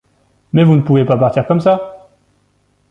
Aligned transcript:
Mais 0.51 0.63
vous 0.63 0.75
ne 0.75 0.81
pouvez 0.81 1.05
pas 1.05 1.15
partir 1.15 1.45
comme 1.45 1.61
ça! 1.61 2.09